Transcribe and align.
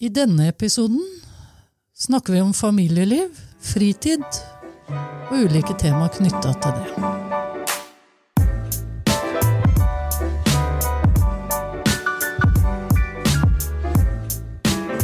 I 0.00 0.08
denne 0.14 0.44
episoden 0.48 1.00
snakker 1.98 2.32
vi 2.32 2.40
om 2.40 2.52
familieliv, 2.54 3.32
fritid 3.58 4.22
og 5.26 5.32
ulike 5.34 5.74
tema 5.74 6.06
knytta 6.14 6.52
til 6.62 6.76
det. 6.76 6.90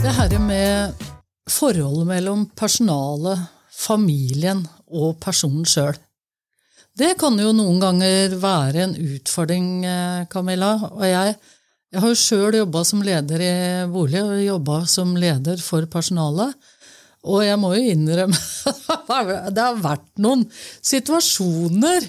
Det 0.04 0.12
her 0.14 0.36
med 0.38 1.02
forholdet 1.50 2.06
mellom 2.12 2.46
personalet, 2.54 3.42
familien 3.74 4.62
og 4.86 5.18
personen 5.18 5.66
sjøl. 5.66 5.98
Det 6.94 7.16
kan 7.18 7.34
jo 7.42 7.50
noen 7.50 7.82
ganger 7.82 8.38
være 8.38 8.86
en 8.86 8.94
utfordring, 8.94 9.68
eh, 9.82 10.26
Camilla. 10.30 10.76
Og 10.92 11.02
jeg, 11.02 11.34
jeg 11.94 12.02
har 12.02 12.10
jo 12.10 12.18
sjøl 12.18 12.56
jobba 12.58 12.80
som 12.82 13.02
leder 13.06 13.42
i 13.44 13.52
bolig, 13.86 14.18
og 14.18 14.40
jobba 14.42 14.80
som 14.90 15.12
leder 15.14 15.60
for 15.62 15.86
personalet. 15.90 16.56
Og 17.24 17.44
jeg 17.46 17.56
må 17.60 17.70
jo 17.76 17.92
innrømme 17.94 18.36
det 19.54 19.62
har 19.62 19.78
vært 19.80 20.08
noen 20.20 20.42
situasjoner 20.84 22.08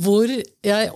hvor 0.00 0.30
jeg 0.30 0.88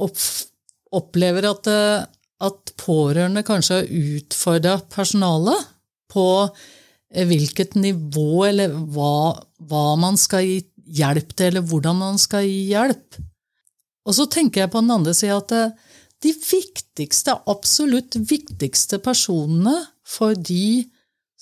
opplever 0.95 1.48
at, 1.51 1.68
eh, 1.70 2.06
at 2.48 2.74
pårørende 2.80 3.45
kanskje 3.46 3.82
har 3.82 3.92
utfordra 4.16 4.74
personalet 4.91 5.68
på 6.10 6.27
eh, 6.48 7.27
hvilket 7.29 7.77
nivå 7.77 8.46
eller 8.48 8.74
hva, 8.95 9.34
hva 9.68 9.87
man 10.01 10.18
skal 10.18 10.46
gi 10.48 10.62
hjelp 10.96 11.37
til, 11.37 11.52
eller 11.52 11.68
hvordan 11.68 12.01
man 12.01 12.20
skal 12.20 12.48
gi 12.48 12.70
hjelp. 12.73 13.20
Og 14.04 14.16
så 14.16 14.27
tenker 14.30 14.65
jeg 14.65 14.73
på 14.73 14.82
den 14.82 14.96
andre 14.96 15.15
sida 15.16 15.38
at 15.43 15.54
eh, 15.54 15.93
de 16.24 16.33
viktigste, 16.33 17.37
absolutt 17.51 18.16
viktigste 18.16 18.98
personene 19.05 19.77
for 20.05 20.34
de 20.34 20.84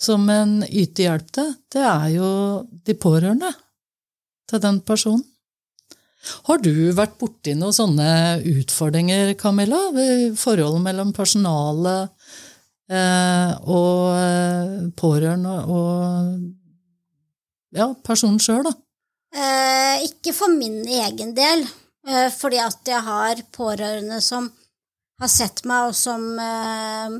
som 0.02 0.24
en 0.32 0.62
yter 0.66 1.06
hjelp 1.06 1.28
til, 1.34 1.52
det 1.70 1.82
er 1.86 2.08
jo 2.16 2.30
de 2.86 2.96
pårørende 2.98 3.52
til 4.50 4.62
den 4.62 4.80
personen. 4.86 5.22
Har 6.46 6.60
du 6.62 6.70
vært 6.94 7.16
borti 7.18 7.54
noen 7.58 7.74
sånne 7.74 8.08
utfordringer, 8.46 9.32
Camilla, 9.38 9.88
ved 9.94 10.36
forholdet 10.38 10.84
mellom 10.84 11.10
personalet 11.16 12.12
eh, 12.90 13.50
og 13.66 14.12
eh, 14.14 14.76
pårørende 14.98 15.56
og 15.66 16.38
ja, 17.74 17.88
personen 18.06 18.38
sjøl, 18.42 18.62
da? 18.68 18.74
Eh, 19.34 20.06
ikke 20.06 20.34
for 20.36 20.52
min 20.54 20.82
egen 20.86 21.34
del, 21.34 21.66
eh, 22.06 22.28
fordi 22.30 22.60
at 22.62 22.92
jeg 22.94 23.02
har 23.08 23.42
pårørende 23.56 24.20
som 24.22 24.50
har 25.22 25.30
sett 25.30 25.62
meg, 25.68 25.90
og 25.90 25.96
som, 25.96 26.24
eh, 26.38 27.18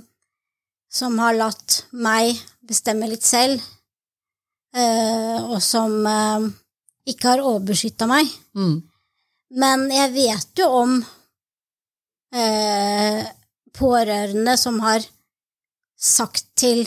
som 0.92 1.19
har 1.22 1.39
latt 1.39 1.84
meg 1.92 2.39
bestemme 2.67 3.08
litt 3.11 3.25
selv, 3.27 3.62
eh, 4.75 5.39
og 5.42 5.61
som 5.62 5.95
eh, 6.06 6.48
ikke 7.12 7.34
har 7.34 7.45
overbeskytta 7.45 8.08
meg. 8.11 8.30
Mm. 8.58 8.80
Men 9.62 9.86
jeg 9.92 10.14
vet 10.14 10.62
jo 10.62 10.69
om 10.80 10.97
eh, 12.34 13.23
pårørende 13.77 14.56
som 14.61 14.80
har 14.84 15.05
sagt 16.03 16.48
til 16.58 16.84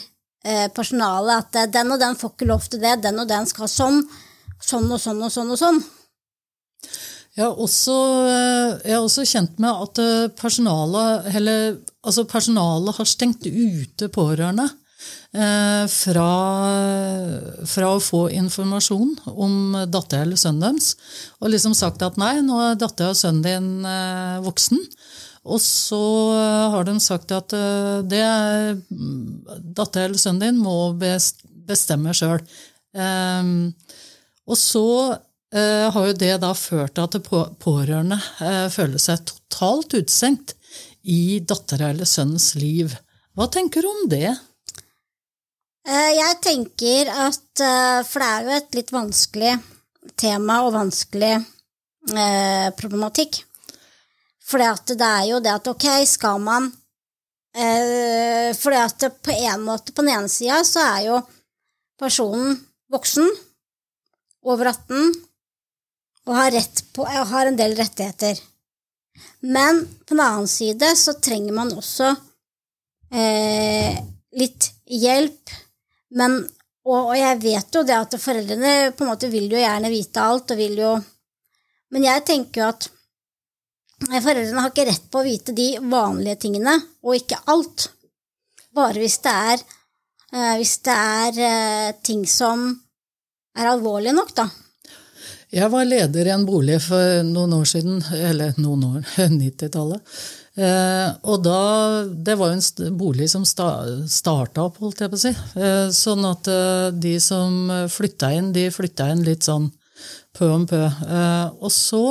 personalet 0.78 1.56
at 1.58 1.72
den 1.74 1.90
og 1.96 1.98
den 1.98 2.14
får 2.20 2.36
ikke 2.36 2.46
lov 2.46 2.68
til 2.70 2.84
det, 2.84 2.92
den 3.02 3.18
og 3.18 3.26
den 3.26 3.48
skal 3.50 3.66
sånn, 3.66 3.96
sånn 4.62 4.92
og 4.94 5.00
sånn 5.02 5.24
og 5.26 5.32
sånn 5.34 5.54
og 5.56 5.58
sånn. 5.58 5.80
Jeg 7.36 7.44
har 7.44 7.60
også, 7.60 7.94
jeg 8.86 8.96
har 8.96 9.04
også 9.04 9.26
kjent 9.28 9.58
med 9.60 9.84
at 9.84 10.00
personalet, 10.40 11.26
eller, 11.36 11.78
altså 12.06 12.24
personalet 12.32 12.96
har 12.96 13.10
stengt 13.12 13.44
ute 13.44 14.08
pårørende 14.08 14.70
eh, 15.36 15.84
fra, 15.92 16.30
fra, 17.68 17.92
å 17.92 18.04
få 18.04 18.26
informasjon 18.36 19.16
om 19.34 19.76
datter 19.92 20.24
eller 20.24 20.40
sønnen 20.40 20.64
deres. 20.64 20.94
Og 21.42 21.52
liksom 21.54 21.76
sagt 21.78 22.04
at 22.06 22.20
nei, 22.22 22.38
nå 22.46 22.60
er 22.70 22.80
datter 22.80 23.12
og 23.12 23.20
sønnen 23.20 23.44
din 23.46 23.90
eh, 23.90 24.40
voksen. 24.46 24.82
Og 25.46 25.62
så 25.62 26.02
har 26.74 26.88
de 26.88 26.96
sagt 27.04 27.36
at 27.36 27.54
eh, 27.54 28.00
det 28.08 28.24
er, 28.24 28.80
datter 29.76 30.08
eller 30.08 30.22
sønnen 30.22 30.48
din 30.48 30.64
må 30.64 30.96
bestemme 31.68 32.16
sjøl. 32.16 32.42
Og 34.46 34.58
så 34.62 34.88
uh, 35.54 35.88
har 35.94 36.10
jo 36.10 36.18
det 36.18 36.34
da 36.44 36.52
ført 36.58 36.96
til 36.96 37.06
at 37.06 37.30
pårørende 37.62 38.18
eh, 38.42 38.68
føler 38.74 39.02
seg 39.02 39.26
totalt 39.30 39.94
utestengt 39.98 40.56
i 41.06 41.40
datter 41.46 41.84
eller 41.92 42.10
sønnens 42.10 42.54
liv. 42.58 42.96
Hva 43.36 43.50
tenker 43.52 43.86
du 43.86 43.92
om 43.92 44.06
det? 44.10 44.32
Uh, 45.86 46.12
jeg 46.18 46.40
tenker 46.42 47.12
at 47.14 47.66
For 48.10 48.22
det 48.22 48.30
er 48.30 48.48
jo 48.48 48.56
et 48.56 48.80
litt 48.80 48.96
vanskelig 48.96 49.58
tema 50.20 50.64
og 50.66 50.74
vanskelig 50.76 51.36
problematikk. 52.78 53.40
For 54.46 54.62
det 54.62 55.02
er 55.02 55.24
jo 55.30 55.40
det 55.42 55.54
at 55.56 55.68
ok, 55.72 55.88
skal 56.06 56.42
man 56.44 56.68
eh, 57.56 58.52
For 58.58 58.76
på 59.26 59.34
en 59.34 59.66
måte, 59.66 59.94
på 59.94 60.04
den 60.04 60.14
ene 60.14 60.30
sida, 60.30 60.62
så 60.64 60.84
er 60.86 61.02
jo 61.08 61.22
personen 62.00 62.60
voksen, 62.92 63.26
over 64.46 64.70
18, 64.70 65.14
og 66.26 66.34
har, 66.36 66.58
på, 66.94 67.06
har 67.06 67.46
en 67.46 67.58
del 67.58 67.76
rettigheter. 67.78 68.40
Men 69.46 69.84
på 70.06 70.16
den 70.16 70.24
annen 70.24 70.48
side 70.50 70.90
så 70.98 71.14
trenger 71.22 71.54
man 71.54 71.74
også 71.78 72.10
eh, 73.14 74.00
litt 74.40 74.72
hjelp. 74.90 75.54
Men, 76.18 76.40
og, 76.86 77.00
og, 77.00 77.16
jeg 77.20 77.42
vet 77.44 77.78
jo 77.78 77.84
det 77.86 77.98
at 77.98 78.18
foreldrene 78.22 78.74
på 78.96 79.06
en 79.06 79.12
måte 79.14 79.30
vil 79.32 79.48
jo 79.52 79.62
gjerne 79.62 79.94
vite 79.94 80.24
alt, 80.24 80.52
og 80.52 80.62
vil 80.62 80.82
jo 80.82 80.96
Men 81.94 82.04
jeg 82.08 82.24
tenker 82.26 82.62
jo 82.62 82.68
at 82.74 82.88
Foreldrene 83.96 84.60
har 84.60 84.74
ikke 84.74 84.84
rett 84.90 85.06
på 85.08 85.22
å 85.22 85.26
vite 85.26 85.54
de 85.56 85.70
vanlige 85.80 86.42
tingene, 86.44 86.74
og 87.06 87.16
ikke 87.16 87.40
alt. 87.52 87.88
Bare 88.76 89.00
hvis 89.00 89.16
det 89.24 89.32
er, 89.32 89.64
eh, 90.36 90.56
hvis 90.60 90.74
det 90.84 90.96
er 90.96 91.40
eh, 91.48 91.96
ting 92.04 92.26
som 92.28 92.68
er 93.56 93.72
alvorlige 93.72 94.18
nok, 94.18 94.34
da. 94.36 94.50
Jeg 95.54 95.70
var 95.72 95.86
leder 95.86 96.26
i 96.28 96.34
en 96.34 96.46
bolig 96.48 96.80
for 96.84 97.22
noen 97.28 97.54
år 97.60 97.68
siden, 97.70 98.00
eller 98.18 98.58
noen 98.58 98.88
år, 98.88 99.06
90-tallet. 99.36 100.02
Eh, 100.56 101.10
og 101.28 101.44
da, 101.46 101.60
Det 102.08 102.38
var 102.40 102.52
jo 102.54 102.58
en 102.58 102.98
bolig 102.98 103.30
som 103.32 103.46
sta, 103.46 103.70
starta 104.10 104.66
opp, 104.66 104.80
holdt 104.82 105.04
jeg 105.04 105.12
på 105.12 105.20
å 105.20 105.24
si. 105.26 105.34
Eh, 105.60 105.88
sånn 105.94 106.26
at 106.28 106.50
eh, 106.52 106.90
de 106.96 107.16
som 107.24 107.70
flytta 107.92 108.32
inn, 108.34 108.52
de 108.56 108.70
flytta 108.74 109.12
inn 109.14 109.26
litt 109.28 109.46
sånn 109.48 109.70
pø 110.36 110.50
om 110.56 110.66
pø. 110.68 110.82
Eh, 110.86 111.48
og 111.62 111.72
så 111.72 112.04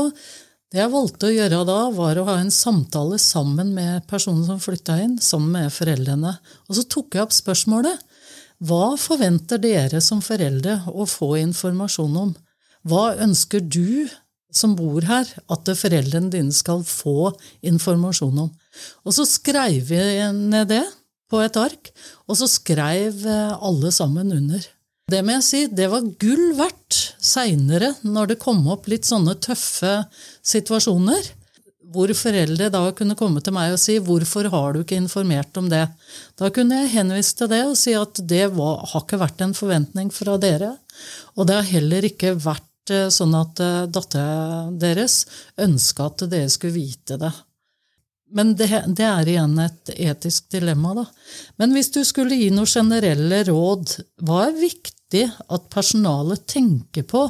det 0.75 0.81
jeg 0.81 0.91
valgte 0.91 1.29
å 1.29 1.35
gjøre 1.35 1.61
da, 1.69 1.79
var 1.95 2.19
å 2.19 2.27
ha 2.27 2.39
en 2.41 2.51
samtale 2.51 3.19
sammen 3.23 3.75
med 3.77 4.07
personen 4.11 4.43
som 4.47 4.63
flytta 4.63 4.97
inn, 5.05 5.19
sammen 5.23 5.53
med 5.55 5.75
foreldrene. 5.75 6.33
Og 6.69 6.79
så 6.79 6.83
tok 6.91 7.15
jeg 7.15 7.23
opp 7.23 7.35
spørsmålet 7.35 8.01
hva 8.65 8.95
forventer 8.99 9.61
dere 9.63 10.01
som 10.03 10.23
foreldre 10.25 10.81
å 10.91 11.07
få 11.07 11.35
informasjon 11.43 12.19
om? 12.19 12.35
Hva 12.85 13.15
ønsker 13.25 13.65
du 13.65 14.09
som 14.55 14.77
bor 14.79 15.03
her, 15.09 15.27
at 15.51 15.71
foreldrene 15.79 16.31
dine 16.31 16.55
skal 16.55 16.85
få 16.87 17.33
informasjon 17.65 18.45
om? 18.47 18.53
Og 19.05 19.17
så 19.17 19.27
skrev 19.29 19.81
vi 19.89 20.01
ned 20.37 20.69
det 20.71 20.85
på 21.31 21.41
et 21.43 21.57
ark, 21.59 21.91
og 22.29 22.39
så 22.39 22.49
skrev 22.51 23.25
alle 23.27 23.93
sammen 23.95 24.33
under. 24.37 24.63
Det 25.11 25.21
må 25.21 25.35
jeg 25.37 25.45
si, 25.45 25.63
det 25.69 25.91
var 25.93 26.05
gull 26.21 26.53
verdt 26.57 27.01
seinere, 27.21 27.93
når 28.05 28.33
det 28.33 28.43
kom 28.43 28.63
opp 28.73 28.87
litt 28.89 29.09
sånne 29.09 29.37
tøffe 29.43 29.99
situasjoner. 30.45 31.27
Hvor 31.95 32.11
foreldre 32.17 32.71
da 32.73 32.81
kunne 32.97 33.17
komme 33.19 33.43
til 33.45 33.55
meg 33.55 33.75
og 33.75 33.79
si 33.79 33.99
'hvorfor 34.01 34.49
har 34.51 34.73
du 34.73 34.81
ikke 34.81 34.97
informert 34.97 35.57
om 35.61 35.69
det'? 35.71 35.93
Da 36.37 36.49
kunne 36.51 36.81
jeg 36.81 36.95
henvise 36.97 37.37
til 37.37 37.49
det 37.49 37.65
og 37.67 37.77
si 37.77 37.93
at 37.93 38.15
det 38.27 38.51
var, 38.57 38.83
har 38.87 39.05
ikke 39.05 39.21
vært 39.21 39.41
en 39.43 39.55
forventning 39.55 40.11
fra 40.11 40.37
dere. 40.37 40.79
Og 41.37 41.47
det 41.47 41.55
har 41.55 41.73
heller 41.77 42.03
ikke 42.03 42.35
vært 42.35 42.65
eh, 42.65 42.74
sånn 42.91 43.35
at 43.39 43.61
eh, 43.63 43.87
dattera 43.89 44.71
deres 44.71 45.25
ønska 45.61 46.11
at 46.11 46.25
dere 46.31 46.51
skulle 46.53 46.77
vite 46.77 47.19
det. 47.21 47.33
Men 48.35 48.55
det, 48.59 48.69
det, 48.97 49.05
er 49.07 49.29
igjen 49.31 49.59
et 49.63 49.93
etisk 49.95 50.49
dilemma, 50.51 50.95
da. 50.97 51.05
Men 51.61 51.75
hvis 51.77 51.93
du 51.95 52.01
skulle 52.07 52.35
gi 52.39 52.49
noen 52.51 52.67
generelle 52.67 53.45
råd, 53.47 53.99
hva 54.27 54.49
er 54.49 54.57
viktig 54.59 55.29
at 55.55 55.69
personalet 55.71 56.43
tenker 56.51 57.07
på 57.07 57.29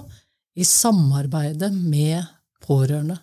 i 0.57 0.65
samarbeidet 0.65 1.73
med 1.75 2.25
pårørende? 2.65 3.19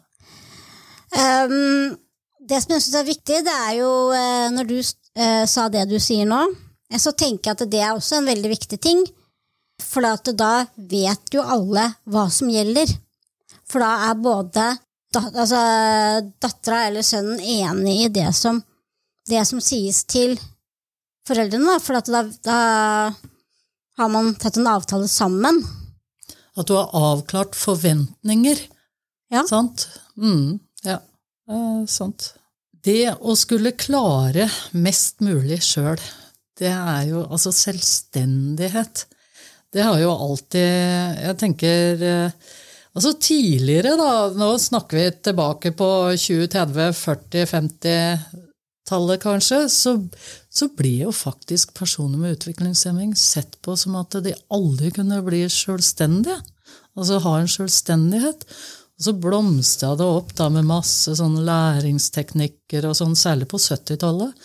Um, 1.16 1.96
det 2.38 2.60
som 2.62 2.76
jeg 2.76 2.84
syns 2.86 3.00
er 3.00 3.08
viktig, 3.08 3.40
det 3.48 3.56
er 3.56 3.80
jo 3.80 3.90
uh, 4.14 4.52
når 4.54 4.70
du 4.70 4.78
uh, 4.78 5.46
sa 5.50 5.66
det 5.74 5.88
du 5.90 5.98
sier 6.00 6.30
nå, 6.30 6.44
så 7.00 7.16
tenker 7.16 7.50
jeg 7.50 7.58
at 7.58 7.72
det 7.72 7.82
er 7.82 7.96
også 7.96 8.20
en 8.20 8.30
veldig 8.30 8.52
viktig 8.52 8.80
ting. 8.84 9.02
For 9.92 10.34
da 10.40 10.54
vet 10.76 11.34
jo 11.36 11.44
alle 11.44 11.90
hva 12.08 12.30
som 12.32 12.50
gjelder. 12.52 12.88
For 13.68 13.84
da 13.84 13.92
er 14.10 14.24
både 14.24 14.68
dat 15.12 15.36
altså, 15.36 15.62
dattera 16.40 16.86
eller 16.88 17.04
sønnen 17.04 17.42
enig 17.44 17.98
i 18.06 18.12
det 18.16 18.30
som, 18.36 18.62
det 19.28 19.44
som 19.48 19.60
sies 19.64 20.06
til 20.08 20.38
foreldrene, 21.28 21.78
for 21.84 22.00
at 22.00 22.08
da, 22.12 22.24
da 22.44 22.60
har 24.00 24.12
man 24.12 24.34
tatt 24.40 24.60
en 24.60 24.70
avtale 24.72 25.10
sammen. 25.12 25.62
At 26.56 26.68
du 26.68 26.76
har 26.78 26.92
avklart 26.96 27.56
forventninger. 27.56 28.64
Ja. 29.32 29.44
Sant? 29.48 29.88
Mm, 30.20 30.60
ja, 30.84 31.00
eh, 31.52 31.84
sant. 31.88 32.34
Det 32.84 33.14
å 33.14 33.36
skulle 33.38 33.76
klare 33.78 34.48
mest 34.74 35.22
mulig 35.24 35.62
sjøl, 35.64 36.02
det 36.60 36.72
er 36.72 37.06
jo 37.12 37.24
altså 37.28 37.54
selvstendighet. 37.56 39.06
Det 39.72 39.86
har 39.88 40.00
jo 40.02 40.12
alltid 40.12 41.22
Jeg 41.24 41.38
tenker 41.40 42.04
eh, 42.04 42.50
Altså 42.92 43.14
tidligere, 43.24 43.94
da, 43.96 44.28
nå 44.36 44.50
snakker 44.60 44.98
vi 45.00 45.04
tilbake 45.24 45.72
på 45.80 45.86
20-, 46.12 46.50
30-, 46.52 46.90
40-, 47.00 47.46
50-tallet 47.48 49.22
kanskje, 49.24 49.60
så, 49.72 49.94
så 50.52 50.68
blir 50.76 51.06
jo 51.06 51.14
faktisk 51.16 51.72
personer 51.78 52.20
med 52.20 52.36
utviklingshemming 52.36 53.14
sett 53.16 53.56
på 53.64 53.78
som 53.80 53.96
at 54.02 54.20
de 54.26 54.36
aldri 54.52 54.92
kunne 54.98 55.22
bli 55.24 55.46
sjølstendige. 55.48 56.36
Altså 57.00 57.22
ha 57.24 57.38
en 57.40 57.48
sjølstendighet. 57.48 58.44
Og 59.00 59.08
så 59.08 59.16
blomstra 59.24 59.94
det 59.96 60.12
opp 60.20 60.36
da 60.36 60.50
med 60.52 60.68
masse 60.68 61.16
sånne 61.18 61.46
læringsteknikker, 61.48 62.90
og 62.90 63.00
sånn, 63.00 63.16
særlig 63.16 63.48
på 63.50 63.58
70-tallet, 63.58 64.36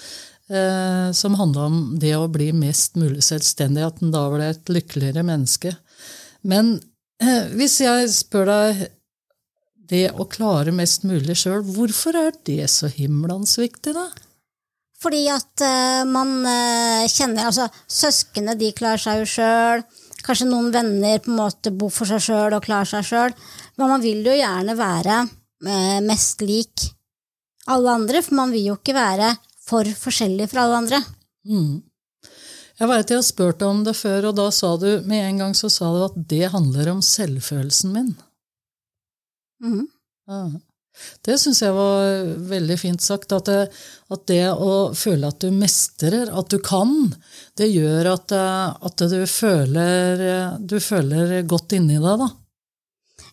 eh, 0.51 1.13
som 1.13 1.39
handla 1.39 1.69
om 1.71 1.79
det 2.01 2.15
å 2.17 2.29
bli 2.33 2.51
mest 2.57 2.99
mulig 3.01 3.25
selvstendig, 3.27 3.85
at 3.87 4.03
en 4.03 4.15
da 4.15 4.27
ble 4.33 4.51
et 4.53 4.73
lykkeligere 4.73 5.25
menneske. 5.27 5.75
Men 6.47 6.77
eh, 7.23 7.51
hvis 7.57 7.81
jeg 7.85 8.13
spør 8.15 8.51
deg 8.53 8.87
det 9.87 10.07
å 10.19 10.27
klare 10.31 10.75
mest 10.75 11.07
mulig 11.07 11.37
sjøl, 11.39 11.63
hvorfor 11.63 12.19
er 12.19 12.35
det 12.47 12.65
så 12.73 12.91
himlans 12.91 13.57
viktig, 13.61 13.95
da? 13.95 14.09
Fordi 15.03 15.27
at 15.31 15.63
eh, 15.65 16.03
man 16.09 16.41
eh, 16.49 17.07
kjenner 17.13 17.51
Altså, 17.51 17.69
søsknene 17.87 18.57
de 18.59 18.73
klarer 18.77 19.03
seg 19.03 19.23
jo 19.23 19.31
sjøl. 19.37 19.85
Kanskje 20.27 20.49
noen 20.49 20.73
venner 20.75 21.21
på 21.23 21.31
en 21.31 21.39
måte 21.39 21.71
bor 21.71 21.93
for 21.95 22.09
seg 22.09 22.25
sjøl 22.25 22.57
og 22.57 22.65
klarer 22.65 22.89
seg 22.91 23.07
sjøl. 23.07 23.35
Men 23.77 23.93
man 23.93 24.05
vil 24.05 24.25
jo 24.27 24.35
gjerne 24.35 24.77
være 24.79 25.21
eh, 25.23 25.99
mest 26.07 26.43
lik 26.47 26.89
alle 27.71 27.97
andre, 27.99 28.23
for 28.23 28.39
man 28.39 28.53
vil 28.55 28.71
jo 28.71 28.77
ikke 28.79 28.95
være 28.95 29.33
for 29.67 29.89
forskjellig 29.99 30.49
fra 30.51 30.67
alle 30.67 30.83
andre. 30.85 31.03
Mm. 31.49 31.83
Jeg 32.77 32.91
veit 32.91 33.11
jeg 33.11 33.19
har 33.19 33.25
spurt 33.25 33.61
deg 33.63 33.73
om 33.73 33.83
det 33.87 33.97
før, 33.97 34.31
og 34.31 34.37
da 34.37 34.47
sa 34.53 34.75
du 34.81 34.89
med 35.09 35.25
en 35.25 35.43
gang 35.45 35.57
så 35.57 35.71
sa 35.73 35.91
du 35.95 36.05
at 36.07 36.17
det 36.29 36.53
handler 36.53 36.93
om 36.93 37.03
selvfølelsen 37.05 37.95
min. 37.95 38.15
Mm. 39.65 39.87
Ja. 40.29 40.41
Det 41.25 41.37
syns 41.41 41.61
jeg 41.63 41.75
var 41.77 42.25
veldig 42.51 42.77
fint 42.81 43.05
sagt. 43.05 43.33
At 43.37 43.49
det, 43.49 43.69
at 44.13 44.27
det 44.31 44.45
å 44.53 44.95
føle 44.97 45.29
at 45.29 45.41
du 45.45 45.51
mestrer, 45.53 46.31
at 46.33 46.51
du 46.53 46.59
kan, 46.65 46.93
det 47.59 47.69
gjør 47.73 48.13
at, 48.15 48.33
eh, 48.33 48.77
at 48.89 49.07
du, 49.13 49.19
føler, 49.29 50.27
du 50.61 50.79
føler 50.81 51.41
godt 51.49 51.77
inni 51.77 51.99
deg, 52.01 52.25
da. 52.25 52.31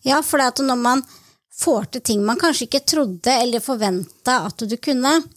Ja, 0.04 0.20
for 0.26 0.44
når 0.64 0.80
man 0.80 1.04
får 1.54 1.86
til 1.94 2.04
ting 2.04 2.24
man 2.26 2.40
kanskje 2.42 2.68
ikke 2.68 2.84
trodde 2.90 3.34
eller 3.40 3.64
forventa 3.64 4.42
at 4.50 4.66
du 4.68 4.76
kunne, 4.82 5.16
eh, 5.22 5.32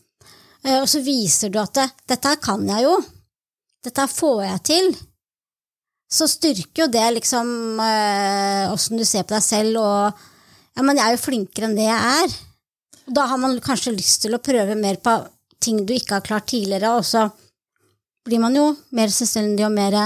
og 0.80 0.88
så 0.90 1.02
viser 1.04 1.52
du 1.52 1.60
at 1.62 1.74
det, 1.78 1.90
'dette 2.08 2.32
kan 2.42 2.64
jeg 2.66 2.86
jo', 2.86 3.02
'dette 3.84 4.06
får 4.10 4.42
jeg 4.44 4.62
til', 4.70 4.96
så 6.10 6.26
styrker 6.30 6.84
jo 6.84 6.88
det 6.90 7.06
liksom 7.16 7.80
eh, 7.82 8.72
åssen 8.72 8.98
du 8.98 9.04
ser 9.04 9.26
på 9.26 9.34
deg 9.34 9.44
selv, 9.44 9.78
og 9.82 10.76
ja, 10.76 10.82
men 10.82 10.98
jeg 10.98 11.06
er 11.06 11.16
jo 11.16 11.24
flinkere 11.24 11.68
enn 11.68 11.78
det 11.78 11.88
jeg 11.88 12.12
er. 12.22 12.36
Og 13.06 13.16
da 13.16 13.26
har 13.30 13.40
man 13.42 13.58
kanskje 13.62 13.94
lyst 13.96 14.22
til 14.22 14.36
å 14.36 14.42
prøve 14.42 14.76
mer 14.78 15.00
på 15.02 15.16
ting 15.62 15.82
du 15.86 15.94
ikke 15.96 16.18
har 16.18 16.26
klart 16.26 16.48
tidligere, 16.52 16.94
og 16.98 17.04
så 17.06 17.26
blir 18.26 18.42
man 18.42 18.54
jo 18.58 18.68
mer 18.94 19.10
selvstendig 19.12 19.66
og 19.66 19.74
mer 19.74 19.98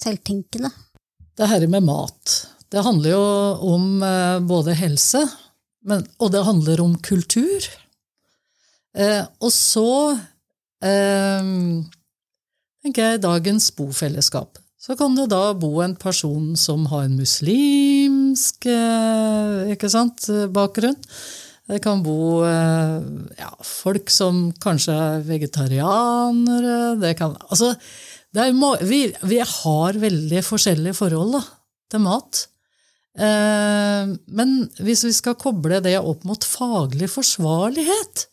selvtenkende. 0.00 0.70
Det 1.36 1.48
her 1.50 1.66
med 1.70 1.84
mat. 1.86 2.36
Det 2.72 2.82
handler 2.82 3.12
jo 3.12 3.24
om 3.74 4.02
eh, 4.02 4.38
både 4.42 4.74
helse, 4.78 5.22
men, 5.86 6.02
og 6.18 6.32
det 6.34 6.46
handler 6.46 6.82
om 6.82 6.96
kultur. 6.98 7.66
Eh, 8.96 9.24
og 9.44 9.52
så 9.52 10.16
eh, 10.84 11.50
tenker 12.84 13.10
jeg 13.10 13.24
dagens 13.24 13.68
bofellesskap. 13.76 14.56
Så 14.80 14.94
kan 14.96 15.16
det 15.18 15.28
da 15.32 15.50
bo 15.58 15.80
en 15.82 15.96
person 15.98 16.54
som 16.60 16.86
har 16.92 17.08
en 17.08 17.16
muslimsk 17.18 18.68
eh, 18.70 19.74
ikke 19.74 19.90
sant, 19.92 20.28
bakgrunn. 20.54 20.96
Det 21.66 21.80
kan 21.82 22.02
bo 22.06 22.44
eh, 22.46 23.00
ja, 23.40 23.50
folk 23.66 24.12
som 24.14 24.52
kanskje 24.62 24.94
er 24.94 25.24
vegetarianere. 25.26 26.94
Det 27.02 27.16
kan, 27.18 27.34
altså, 27.50 27.72
det 28.30 28.44
er, 28.44 28.84
vi, 28.86 29.00
vi 29.26 29.40
har 29.42 29.98
veldig 29.98 30.44
forskjellige 30.46 31.00
forhold 31.00 31.34
da, 31.40 31.42
til 31.90 32.04
mat. 32.06 32.46
Eh, 33.18 34.14
men 34.38 34.56
hvis 34.78 35.02
vi 35.08 35.12
skal 35.18 35.38
koble 35.40 35.82
det 35.82 35.98
opp 35.98 36.22
mot 36.28 36.46
faglig 36.46 37.10
forsvarlighet 37.10 38.28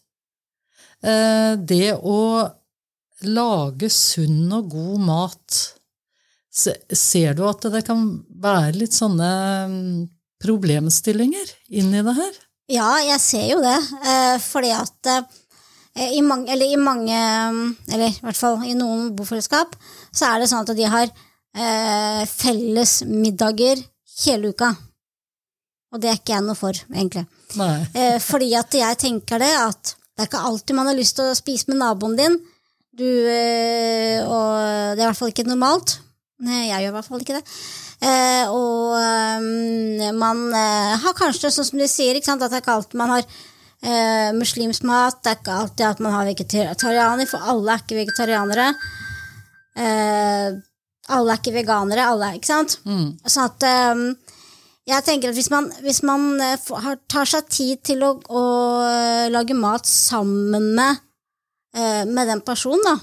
Det 1.03 1.89
å 1.99 2.17
lage 3.27 3.89
sunn 3.91 4.51
og 4.55 4.69
god 4.71 5.01
mat 5.03 5.57
se- 6.53 6.77
Ser 6.95 7.33
du 7.37 7.43
at 7.49 7.65
det 7.73 7.81
kan 7.87 8.05
være 8.43 8.73
litt 8.77 8.95
sånne 8.95 9.29
mm, 9.67 10.01
problemstillinger 10.43 11.51
inni 11.79 12.03
det 12.05 12.15
her? 12.17 12.33
Ja, 12.71 12.89
jeg 13.03 13.19
ser 13.19 13.47
jo 13.51 13.59
det, 13.63 13.75
eh, 14.07 14.37
fordi 14.39 14.71
at 14.75 15.09
eh, 15.11 16.13
i 16.15 16.21
mange, 16.25 16.47
eller 16.55 16.71
i 16.71 16.79
mange, 16.79 17.17
eller 17.91 18.07
i 18.07 18.21
hvert 18.23 18.39
fall 18.39 18.63
i 18.65 18.75
noen 18.77 19.09
bofellesskap, 19.17 19.75
så 20.15 20.29
er 20.31 20.39
det 20.43 20.47
sånn 20.51 20.63
at 20.63 20.71
de 20.77 20.87
har 20.89 21.09
eh, 21.11 22.23
felles 22.31 22.95
middager 23.09 23.83
hele 24.23 24.53
uka. 24.55 24.71
Og 25.93 26.01
det 26.01 26.09
er 26.09 26.17
ikke 26.21 26.33
jeg 26.37 26.45
noe 26.47 26.57
for, 26.57 26.79
egentlig. 26.95 27.27
Eh, 27.93 28.15
fordi 28.23 28.53
at 28.57 28.73
jeg 28.79 28.97
tenker 29.03 29.43
det 29.43 29.51
at 29.59 29.93
det 30.13 30.23
er 30.23 30.29
ikke 30.29 30.45
alltid 30.47 30.77
man 30.77 30.89
har 30.89 30.97
lyst 30.97 31.17
til 31.17 31.29
å 31.31 31.37
spise 31.37 31.69
med 31.71 31.79
naboen 31.81 32.17
din, 32.19 32.35
du, 32.93 33.07
eh, 33.25 34.19
og 34.21 34.49
det 34.93 35.01
er 35.01 35.01
i 35.01 35.07
hvert 35.07 35.17
fall 35.17 35.31
ikke 35.33 35.47
normalt. 35.49 35.95
Nei, 36.43 36.67
jeg 36.67 36.83
gjør 36.83 36.91
i 36.91 36.95
hvert 36.97 37.07
fall 37.07 37.23
ikke 37.23 37.39
det. 37.39 37.43
Eh, 38.03 38.51
og 38.51 38.97
eh, 38.99 40.11
man 40.17 40.43
eh, 40.53 40.93
har 41.01 41.15
kanskje, 41.17 41.49
sånn 41.53 41.69
som 41.69 41.81
de 41.81 41.87
sier, 41.89 42.19
ikke 42.19 42.35
at 42.35 42.43
det 42.43 42.51
er 42.51 42.61
ikke 42.63 42.75
alltid 42.75 42.99
man 42.99 43.13
har 43.15 43.23
eh, 43.23 44.29
muslimsk 44.37 44.85
mat, 44.89 45.21
det 45.23 45.31
er 45.31 45.39
ikke 45.39 45.57
alltid 45.63 45.85
at 45.87 46.03
man 46.03 46.17
har 46.17 46.27
vegetarianer, 46.27 47.29
for 47.31 47.49
alle 47.53 47.73
er 47.73 47.85
ikke 47.85 48.01
vegetarianere. 48.03 48.67
Alle 49.73 51.33
er 51.33 51.39
ikke 51.41 51.55
veganere, 51.55 52.05
alle 52.05 52.35
ikke 52.37 52.51
sant? 52.51 52.77
Mm. 52.85 53.07
Sånn 53.25 53.49
at 53.49 53.65
jeg 54.85 55.05
tenker 55.07 55.31
at 55.31 55.37
hvis 55.39 55.49
man, 55.49 55.71
hvis 55.81 56.03
man 56.05 56.27
tar 57.09 57.29
seg 57.29 57.49
tid 57.49 57.81
til 57.87 58.03
å, 58.05 58.13
å 58.29 58.43
lage 59.33 59.55
mat 59.57 59.85
sammen 59.89 60.71
med, 60.77 61.01
eh, 61.75 62.03
med 62.05 62.27
den 62.31 62.41
personen, 62.45 62.83
da, 62.87 62.99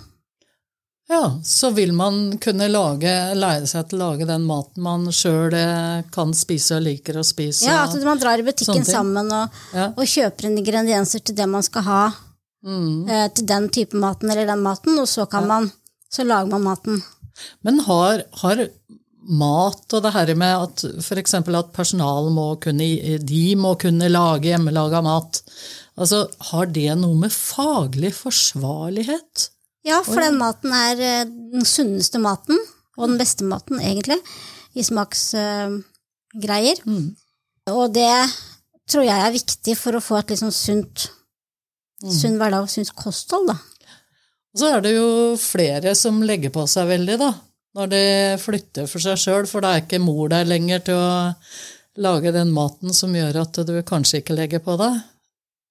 Ja, 1.11 1.41
så 1.43 1.73
vil 1.75 1.91
man 1.93 2.39
kunne 2.39 2.69
lage, 2.71 3.11
lære 3.35 3.67
seg 3.67 3.89
til 3.91 3.99
å 3.99 4.13
lage 4.13 4.27
den 4.29 4.45
maten 4.47 4.79
man 4.85 5.09
sjøl 5.11 5.51
kan 6.15 6.31
spise 6.39 6.77
og 6.77 6.85
liker 6.85 7.19
å 7.19 7.25
spise. 7.27 7.67
Ja, 7.67 7.81
at 7.83 7.97
man 8.07 8.21
drar 8.23 8.39
i 8.39 8.45
butikken 8.47 8.85
sammen 8.87 9.27
og, 9.35 9.51
Ja. 9.75 9.89
og 9.91 10.07
kjøper 10.07 10.47
ingredienser 10.53 11.25
til 11.25 11.35
det 11.35 11.49
man 11.51 11.63
skal 11.67 11.83
ha 11.83 12.13
Mm. 12.65 13.09
eh, 13.11 13.27
til 13.35 13.47
den 13.47 13.69
type 13.71 13.95
maten 13.97 14.31
eller 14.31 14.47
den 14.47 14.63
maten, 14.63 14.99
og 15.01 15.09
så 15.09 15.29
kan 15.29 15.49
man 15.49 15.73
så 16.13 16.25
lager 16.25 16.51
man 16.51 16.63
maten. 16.63 17.03
Men 17.65 17.81
har, 17.81 18.23
har 18.43 18.69
mat 19.29 19.93
og 19.93 20.03
det 20.05 20.13
her 20.15 20.33
med 20.39 20.65
at 20.67 20.85
f.eks. 21.03 21.35
at 21.35 21.73
personal 21.77 22.31
må 22.33 22.55
kunne, 22.63 23.19
de 23.19 23.45
må 23.59 23.75
kunne 23.81 24.09
lage 24.11 24.51
hjemmelaga 24.51 25.03
mat, 25.05 25.43
altså 26.01 26.25
har 26.51 26.71
det 26.73 26.89
noe 26.99 27.19
med 27.21 27.35
faglig 27.35 28.15
forsvarlighet 28.17 29.51
Ja, 29.87 30.03
for 30.05 30.21
den 30.21 30.37
maten 30.41 30.73
er 30.77 31.01
eh, 31.01 31.29
den 31.29 31.65
sunneste 31.69 32.21
maten, 32.21 32.59
og 32.99 33.09
den 33.09 33.21
beste 33.21 33.47
maten, 33.49 33.81
egentlig, 33.81 34.19
i 34.77 34.85
smaksgreier. 34.85 36.83
Mm. 36.85 37.17
Og 37.73 37.95
det 37.95 38.13
tror 38.91 39.07
jeg 39.07 39.25
er 39.25 39.33
viktig 39.33 39.77
for 39.79 39.97
å 39.97 40.03
få 40.05 40.19
et 40.21 40.35
liksom 40.35 40.53
sunt, 40.53 41.07
mm. 42.05 42.13
sunn 42.13 42.37
hverdag 42.41 42.67
og 42.67 42.73
sunt 42.73 42.93
kosthold, 42.99 43.49
da. 43.55 43.57
Så 44.57 44.67
er 44.67 44.83
det 44.83 44.93
jo 44.97 45.11
flere 45.39 45.95
som 45.97 46.21
legger 46.27 46.53
på 46.53 46.67
seg 46.69 46.91
veldig, 46.91 47.17
da, 47.23 47.31
når 47.77 47.93
de 47.93 48.03
flytter 48.43 48.89
for 48.91 49.03
seg 49.03 49.21
sjøl, 49.21 49.47
for 49.51 49.63
det 49.63 49.71
er 49.71 49.85
ikke 49.85 50.03
mor 50.03 50.31
der 50.33 50.49
lenger 50.49 50.83
til 50.89 50.99
å 50.99 51.13
lage 52.01 52.33
den 52.35 52.51
maten 52.55 52.95
som 52.97 53.15
gjør 53.15 53.43
at 53.45 53.61
du 53.67 53.77
kanskje 53.87 54.23
ikke 54.23 54.37
legger 54.39 54.63
på 54.65 54.77
deg. 54.81 54.99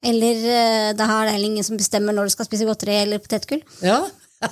Eller 0.10 0.40
da 0.40 0.94
det 0.96 1.10
har 1.10 1.28
det 1.28 1.36
heller 1.36 1.52
ingen 1.52 1.66
som 1.68 1.80
bestemmer 1.80 2.16
når 2.16 2.30
du 2.30 2.36
skal 2.38 2.48
spise 2.48 2.68
godteri 2.68 3.02
eller 3.02 3.20
potetgull. 3.24 3.64
Ja, 3.84 4.00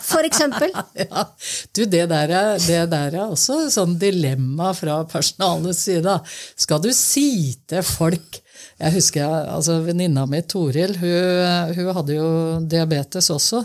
For 0.03 0.25
eksempel. 0.27 0.73
ja. 0.99 1.23
Du, 1.71 1.85
det 1.85 2.09
der, 2.11 2.31
er, 2.35 2.57
det 2.59 2.81
der 2.91 3.15
er 3.15 3.29
også 3.29 3.69
sånn 3.71 3.95
dilemma 3.99 4.73
fra 4.75 4.99
personalets 5.07 5.85
side. 5.87 6.17
Skal 6.59 6.83
du 6.83 6.91
si 6.95 7.55
til 7.69 7.85
folk 7.87 8.41
Jeg 8.77 8.93
husker 8.93 9.25
altså 9.55 9.79
venninna 9.85 10.27
mi 10.29 10.41
Toril, 10.45 10.97
hun, 11.01 11.71
hun 11.77 11.93
hadde 11.97 12.17
jo 12.17 12.27
diabetes 12.69 13.31
også. 13.33 13.63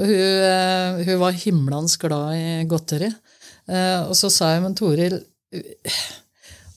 Og 0.00 0.08
hun, 0.08 0.16
eh, 0.16 1.02
hun 1.06 1.20
var 1.20 1.36
himlans 1.36 1.98
glad 2.00 2.36
i 2.36 2.64
godteri. 2.68 3.10
Eh, 3.68 4.00
og 4.06 4.14
så 4.18 4.30
sa 4.32 4.54
jeg, 4.54 4.64
men 4.64 4.76
Toril 4.78 5.20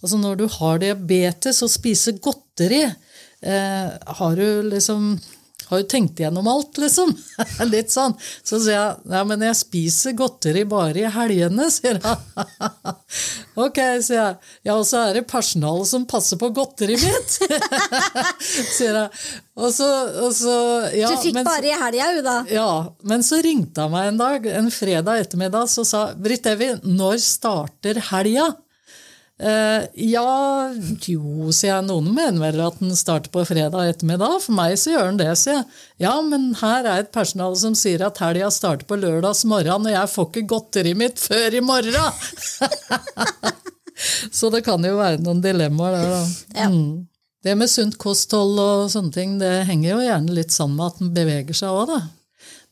altså 0.04 0.18
Når 0.20 0.36
du 0.38 0.46
har 0.52 0.82
diabetes 0.82 1.62
og 1.64 1.72
spiser 1.72 2.20
godteri, 2.22 2.84
har 3.42 4.36
du 4.36 4.68
liksom 4.68 5.16
har 5.70 5.82
jo 5.82 5.88
tenkt 5.90 6.20
igjennom 6.20 6.48
alt, 6.50 6.78
liksom. 6.82 7.14
Litt 7.74 7.94
sånn. 7.94 8.16
Så 8.46 8.60
sier 8.64 8.76
jeg 8.76 9.16
ja, 9.16 9.24
men 9.28 9.46
jeg 9.46 9.58
spiser 9.60 10.16
godteri 10.18 10.66
bare 10.70 11.06
i 11.06 11.12
helgene, 11.12 11.70
sier 11.76 12.00
jeg. 12.02 12.46
ok, 13.66 13.80
sier 14.06 14.20
jeg. 14.20 14.38
Ja, 14.68 14.78
og 14.78 14.86
så 14.90 15.06
er 15.08 15.20
det 15.20 15.26
personalet 15.32 15.90
som 15.90 16.08
passer 16.10 16.40
på 16.42 16.52
godteriet 16.56 17.02
mitt, 17.06 17.38
sier 18.76 19.02
jeg. 19.02 19.10
Og 19.56 19.72
så, 19.72 19.88
og 20.20 20.34
så 20.36 20.56
ja, 20.92 21.14
Du 21.14 21.22
fikk 21.24 21.38
men, 21.38 21.48
bare 21.48 21.70
i 21.70 21.78
helga, 21.80 22.10
hun, 22.12 22.26
da? 22.26 22.38
Ja. 22.52 22.70
Men 23.08 23.24
så 23.24 23.40
ringte 23.44 23.86
han 23.86 23.94
meg 23.94 24.10
en 24.12 24.20
dag, 24.20 24.50
en 24.52 24.70
fredag 24.74 25.24
ettermiddag, 25.24 25.72
så 25.72 25.86
sa 25.88 26.06
Britt 26.20 26.48
Evy, 26.52 26.74
når 26.84 27.22
starter 27.24 28.02
helga? 28.12 28.52
Uh, 29.36 29.84
ja 30.00 30.72
Jo, 31.04 31.52
sier 31.52 31.74
jeg. 31.74 31.86
Noen 31.90 32.08
mener 32.16 32.40
vel 32.40 32.62
at 32.64 32.78
den 32.80 32.96
starter 32.96 33.32
på 33.34 33.44
fredag 33.48 33.92
ettermiddag. 33.92 34.38
For 34.46 34.56
meg 34.56 34.78
så 34.80 34.94
gjør 34.94 35.10
den 35.10 35.20
det, 35.20 35.32
sier 35.42 35.60
jeg. 35.60 35.66
Ja, 36.06 36.14
men 36.24 36.54
her 36.62 36.88
er 36.88 37.04
et 37.04 37.12
personale 37.16 37.60
som 37.60 37.76
sier 37.78 38.06
at 38.08 38.22
helga 38.24 38.52
starter 38.54 38.88
på 38.88 39.00
lørdags 39.00 39.44
morgen, 39.50 39.90
og 39.90 39.92
jeg 39.92 40.12
får 40.14 40.30
ikke 40.30 40.48
godteriet 40.54 41.00
mitt 41.00 41.20
før 41.20 41.60
i 41.60 41.64
morgen! 41.66 42.24
så 44.38 44.52
det 44.54 44.64
kan 44.68 44.84
jo 44.88 44.96
være 45.00 45.22
noen 45.24 45.44
dilemmaer 45.44 46.00
der, 46.00 46.16
da. 46.16 46.70
Mm. 46.72 47.08
Det 47.46 47.54
med 47.60 47.70
sunt 47.70 48.00
kosthold 48.02 48.58
og 48.58 48.88
sånne 48.90 49.14
ting, 49.14 49.36
det 49.42 49.68
henger 49.68 49.92
jo 49.92 50.04
gjerne 50.08 50.38
litt 50.40 50.56
sammen 50.56 50.80
med 50.80 50.88
at 50.88 51.02
den 51.04 51.12
beveger 51.14 51.60
seg 51.60 51.76
òg, 51.76 51.92
da. 51.92 52.00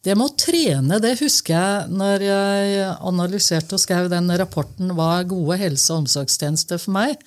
Det 0.04 0.18
med 0.20 0.28
å 0.28 0.36
trene, 0.36 1.00
det 1.00 1.14
husker 1.22 1.54
jeg 1.56 1.92
når 1.96 2.26
jeg 2.28 2.88
analyserte 3.08 3.78
og 3.78 3.80
skrev 3.80 4.10
den 4.12 4.28
rapporten 4.36 4.92
'Hva 4.92 5.20
er 5.20 5.30
gode 5.32 5.58
helse- 5.62 5.94
og 5.94 6.04
omsorgstjenester 6.04 6.78
for 6.78 6.92
meg?' 6.92 7.18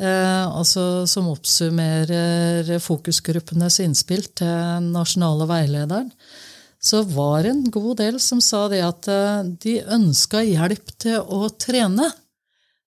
Eh, 0.00 0.46
altså 0.48 1.06
Som 1.06 1.28
oppsummerer 1.28 2.78
fokusgruppenes 2.80 3.80
innspill 3.84 4.24
til 4.32 4.46
den 4.48 4.92
nasjonale 4.94 5.44
veilederen. 5.46 6.10
Så 6.80 7.02
var 7.04 7.42
det 7.42 7.50
en 7.50 7.70
god 7.70 7.98
del 8.00 8.18
som 8.18 8.40
sa 8.40 8.66
det 8.72 8.80
at 8.80 9.08
eh, 9.12 9.42
de 9.60 9.82
ønska 9.84 10.40
hjelp 10.40 10.94
til 10.98 11.20
å 11.20 11.50
trene. 11.52 12.08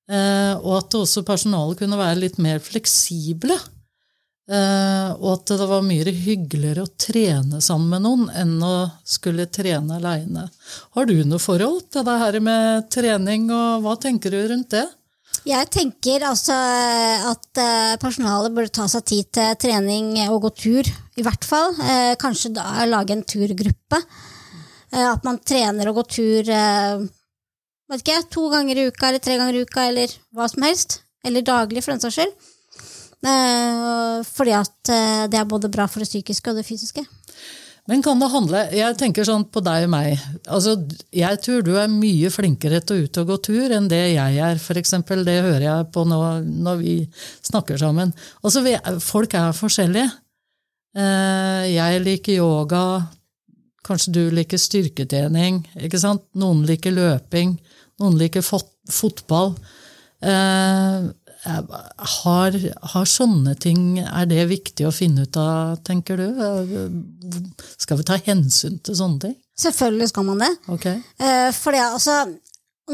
Eh, 0.09 0.57
og 0.57 0.79
at 0.79 0.97
også 0.97 1.21
personalet 1.21 1.77
kunne 1.77 2.01
være 2.01 2.23
litt 2.25 2.39
mer 2.41 2.57
fleksible. 2.57 3.59
Uh, 4.43 5.15
og 5.23 5.37
at 5.37 5.53
det 5.55 5.65
var 5.69 5.85
mye 5.87 6.11
hyggeligere 6.11 6.83
å 6.83 6.91
trene 6.99 7.61
sammen 7.63 7.93
med 7.93 8.03
noen 8.03 8.25
enn 8.41 8.57
å 8.59 8.89
skulle 9.07 9.45
trene 9.47 10.01
aleine. 10.01 10.49
Har 10.97 11.07
du 11.07 11.15
noe 11.23 11.39
forhold 11.39 11.85
til 11.95 12.03
det 12.03 12.17
her 12.19 12.37
med 12.43 12.89
trening, 12.91 13.47
og 13.55 13.85
hva 13.85 13.95
tenker 14.03 14.35
du 14.35 14.41
rundt 14.51 14.73
det? 14.75 14.83
Jeg 15.47 15.69
tenker 15.71 16.25
altså 16.27 16.55
at 17.31 17.61
uh, 17.63 17.95
personalet 18.03 18.51
burde 18.55 18.75
ta 18.75 18.89
seg 18.91 19.07
tid 19.07 19.31
til 19.39 19.55
trening 19.63 20.11
og 20.27 20.43
gå 20.43 20.53
tur, 20.59 20.91
i 20.91 21.23
hvert 21.23 21.47
fall. 21.47 21.71
Uh, 21.79 22.13
kanskje 22.19 22.51
da 22.59 22.83
lage 22.89 23.15
en 23.15 23.23
turgruppe. 23.23 24.03
at 24.93 25.23
man 25.25 25.39
trener 25.39 25.89
og 25.89 26.01
går 26.01 26.07
tur 26.11 26.49
vet 27.89 28.03
ikke, 28.03 28.23
to 28.33 28.49
ganger 28.51 28.77
i 28.77 28.87
uka 28.91 29.07
eller 29.07 29.23
tre 29.23 29.37
ganger 29.39 29.55
i 29.55 29.63
uka, 29.63 29.87
eller 29.87 30.11
hva 30.35 30.49
som 30.51 30.65
helst. 30.67 30.99
Eller 31.23 31.45
daglig, 31.45 31.83
for 31.83 31.93
den 31.93 32.03
saks 32.03 32.19
skyld. 32.19 32.52
Eh, 33.23 34.23
fordi 34.27 34.55
at 34.57 34.91
eh, 34.91 35.25
det 35.31 35.39
er 35.39 35.47
både 35.47 35.71
bra 35.71 35.87
for 35.87 36.03
det 36.03 36.09
psykiske 36.09 36.51
og 36.51 36.59
det 36.59 36.67
fysiske. 36.67 37.05
Men 37.87 37.99
kan 38.03 38.19
det 38.19 38.29
handle 38.31 38.61
Jeg 38.71 38.95
tenker 38.95 39.25
sånn 39.27 39.43
på 39.51 39.59
deg 39.63 39.85
og 39.87 39.91
meg. 39.91 40.19
Altså, 40.47 40.77
jeg 41.11 41.39
tror 41.43 41.63
du 41.65 41.73
er 41.75 41.91
mye 41.91 42.31
flinkere 42.31 42.79
til 42.79 42.95
å 42.95 43.07
ut 43.07 43.19
og 43.19 43.31
gå 43.31 43.37
tur 43.49 43.73
enn 43.75 43.89
det 43.91 44.01
jeg 44.13 44.39
er, 44.39 44.59
f.eks. 44.59 44.95
Det 45.03 45.39
hører 45.43 45.65
jeg 45.65 45.89
på 45.95 46.05
nå, 46.07 46.19
når 46.63 46.79
vi 46.79 46.95
snakker 47.43 47.79
sammen. 47.79 48.13
Altså, 48.43 48.63
folk 49.03 49.35
er 49.39 49.55
forskjellige. 49.57 50.07
Eh, 50.95 51.65
jeg 51.73 52.05
liker 52.05 52.39
yoga. 52.39 52.85
Kanskje 53.83 54.15
du 54.15 54.23
liker 54.31 54.59
styrketrening. 54.61 55.63
ikke 55.83 55.99
sant? 55.99 56.23
Noen 56.39 56.63
liker 56.67 56.95
løping. 56.95 57.57
Noen 57.99 58.15
liker 58.19 58.43
fotball. 58.47 59.57
Har, 61.43 62.55
har, 62.93 63.07
sånne 63.09 63.51
ting 63.59 63.97
Er 63.99 64.27
det 64.31 64.45
viktig 64.47 64.85
å 64.87 64.93
finne 64.95 65.25
ut 65.25 65.35
av, 65.35 65.73
tenker 65.83 66.21
du? 66.21 66.27
Skal 67.75 67.99
vi 67.99 68.05
ta 68.07 68.15
hensyn 68.15 68.77
til 68.79 68.95
sånne 68.95 69.19
ting? 69.25 69.33
Selvfølgelig 69.59 70.07
skal 70.09 70.25
man 70.25 70.39
det. 70.41 70.51
Okay. 70.71 71.01
Eh, 71.19 71.49
for 71.53 71.75
det, 71.75 71.83
altså, 71.83 72.15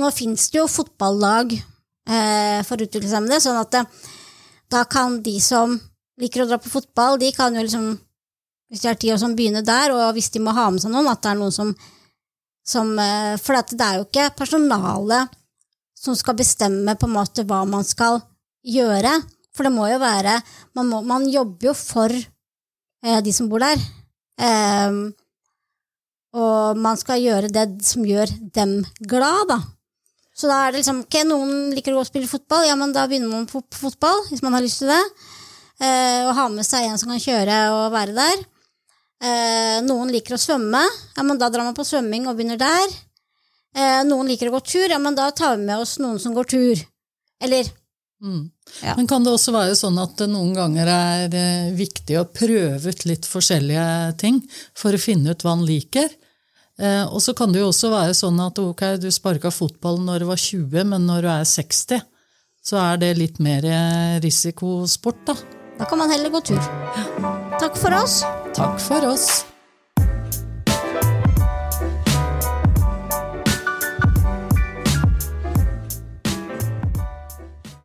nå 0.02 0.10
fins 0.12 0.50
det 0.52 0.60
jo 0.60 0.66
fotballag 0.68 1.54
eh, 1.56 2.60
for 2.68 2.84
utviklingshemmede, 2.84 3.40
sånn 3.44 3.60
at 3.62 3.78
eh, 3.80 4.10
da 4.74 4.84
kan 4.90 5.22
de 5.24 5.38
som 5.44 5.78
liker 6.20 6.44
å 6.44 6.50
dra 6.50 6.60
på 6.60 6.72
fotball, 6.74 7.16
de 7.22 7.30
kan 7.38 7.56
jo 7.56 7.64
liksom, 7.64 7.94
hvis 8.70 8.84
de 8.84 8.92
har 8.92 9.00
tid, 9.00 9.16
som 9.22 9.38
begynne 9.38 9.64
der, 9.66 9.94
og 9.96 10.18
hvis 10.18 10.34
de 10.34 10.44
må 10.44 10.52
ha 10.58 10.68
med 10.74 10.84
seg 10.84 10.92
noen, 10.92 11.08
at 11.08 11.24
det 11.24 11.32
er 11.32 11.40
noen 11.40 11.56
som, 11.56 11.72
som 12.68 12.92
For 13.42 13.56
det 13.72 13.86
er 13.86 14.02
jo 14.02 14.10
ikke 14.10 14.28
personalet 14.38 15.32
som 15.98 16.16
skal 16.16 16.38
bestemme 16.38 16.94
på 17.00 17.08
en 17.08 17.16
måte 17.16 17.48
hva 17.48 17.64
man 17.68 17.88
skal 17.88 18.20
gjøre. 18.66 19.14
For 19.56 19.68
det 19.68 19.74
må 19.76 19.88
jo 19.90 19.98
være 20.00 20.38
Man, 20.78 20.88
må, 20.88 21.02
man 21.04 21.26
jobber 21.28 21.72
jo 21.72 21.74
for 21.76 22.14
eh, 22.14 23.20
de 23.26 23.34
som 23.36 23.50
bor 23.52 23.64
der. 23.64 23.82
Eh, 24.40 25.00
og 26.40 26.78
man 26.78 27.00
skal 27.00 27.24
gjøre 27.24 27.50
det 27.52 27.66
som 27.86 28.06
gjør 28.06 28.30
dem 28.54 28.80
glad, 29.02 29.50
da. 29.50 29.60
Så 30.40 30.48
da 30.48 30.62
er 30.64 30.72
det 30.72 30.84
liksom 30.84 31.02
Ok, 31.04 31.18
noen 31.28 31.74
liker 31.76 31.98
å 31.98 32.06
spille 32.08 32.30
fotball, 32.30 32.68
ja, 32.70 32.78
men 32.80 32.94
da 32.96 33.08
begynner 33.10 33.32
man 33.34 33.50
på, 33.50 33.64
fotball, 33.76 34.24
hvis 34.30 34.44
man 34.46 34.56
har 34.56 34.64
lyst 34.64 34.84
til 34.84 34.94
det. 34.94 35.02
Eh, 35.80 36.22
og 36.28 36.36
ha 36.38 36.48
med 36.54 36.68
seg 36.68 36.86
en 36.86 37.00
som 37.02 37.12
kan 37.12 37.22
kjøre 37.24 37.60
og 37.74 37.84
være 37.96 38.16
der. 38.16 38.46
Eh, 39.20 39.78
noen 39.84 40.14
liker 40.14 40.38
å 40.38 40.40
svømme, 40.40 40.84
ja, 41.18 41.26
men 41.26 41.40
da 41.42 41.50
drar 41.52 41.68
man 41.68 41.76
på 41.76 41.88
svømming 41.88 42.30
og 42.30 42.38
begynner 42.38 42.60
der. 42.62 42.96
Eh, 43.76 44.00
noen 44.08 44.30
liker 44.32 44.50
å 44.50 44.56
gå 44.58 44.64
tur, 44.64 44.88
ja, 44.88 45.00
men 45.02 45.18
da 45.18 45.28
tar 45.36 45.58
vi 45.58 45.68
med 45.68 45.82
oss 45.82 45.98
noen 46.00 46.22
som 46.22 46.36
går 46.36 46.48
tur. 46.52 46.86
Eller 47.44 47.68
Mm. 48.20 48.50
Ja. 48.84 48.94
Men 48.98 49.08
kan 49.08 49.24
det 49.24 49.32
også 49.32 49.54
være 49.56 49.76
sånn 49.80 50.00
at 50.02 50.18
det 50.20 50.28
noen 50.32 50.52
ganger 50.56 50.90
er 50.92 51.36
eh, 51.40 51.70
viktig 51.76 52.18
å 52.20 52.28
prøve 52.28 52.92
ut 52.92 53.06
litt 53.08 53.28
forskjellige 53.30 53.86
ting 54.20 54.42
for 54.78 54.96
å 54.96 55.02
finne 55.02 55.32
ut 55.32 55.46
hva 55.46 55.56
han 55.56 55.68
liker? 55.68 56.10
Eh, 56.80 57.06
og 57.08 57.22
så 57.24 57.36
kan 57.36 57.52
det 57.52 57.64
jo 57.64 57.70
også 57.72 57.92
være 57.92 58.16
sånn 58.18 58.40
at 58.44 58.60
ok, 58.60 58.86
du 59.04 59.10
sparka 59.12 59.52
fotball 59.52 60.02
når 60.04 60.24
du 60.24 60.30
var 60.32 60.40
20, 60.40 60.92
men 60.94 61.08
når 61.08 61.26
du 61.26 61.32
er 61.34 61.48
60, 61.48 62.04
så 62.70 62.82
er 62.84 63.00
det 63.02 63.14
litt 63.20 63.40
mer 63.44 63.68
eh, 63.68 64.18
risikosport, 64.24 65.24
da. 65.28 65.38
Da 65.80 65.88
kan 65.88 66.02
man 66.02 66.12
heller 66.12 66.32
gå 66.34 66.44
tur. 66.52 66.60
Takk 67.60 67.80
for 67.80 67.96
oss. 67.96 68.20
Takk 68.56 68.84
for 68.84 69.14
oss. 69.14 69.49